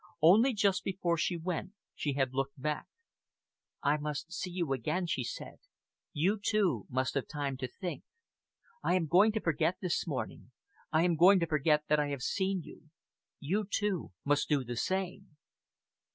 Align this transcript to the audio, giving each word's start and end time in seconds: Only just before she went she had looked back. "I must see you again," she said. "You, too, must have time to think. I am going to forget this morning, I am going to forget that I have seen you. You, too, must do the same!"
Only 0.23 0.55
just 0.55 0.83
before 0.83 1.15
she 1.15 1.37
went 1.37 1.73
she 1.93 2.13
had 2.13 2.33
looked 2.33 2.59
back. 2.59 2.87
"I 3.83 3.97
must 3.97 4.33
see 4.33 4.49
you 4.49 4.73
again," 4.73 5.05
she 5.05 5.23
said. 5.23 5.59
"You, 6.11 6.39
too, 6.43 6.87
must 6.89 7.13
have 7.13 7.27
time 7.27 7.55
to 7.57 7.67
think. 7.67 8.01
I 8.81 8.95
am 8.95 9.05
going 9.05 9.31
to 9.33 9.39
forget 9.39 9.77
this 9.79 10.07
morning, 10.07 10.53
I 10.91 11.03
am 11.03 11.15
going 11.15 11.39
to 11.41 11.45
forget 11.45 11.83
that 11.87 11.99
I 11.99 12.07
have 12.07 12.23
seen 12.23 12.63
you. 12.63 12.89
You, 13.39 13.63
too, 13.69 14.11
must 14.25 14.49
do 14.49 14.63
the 14.63 14.75
same!" 14.75 15.37